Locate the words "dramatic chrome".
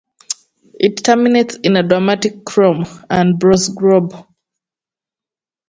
1.87-2.85